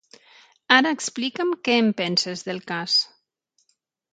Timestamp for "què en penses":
1.67-2.45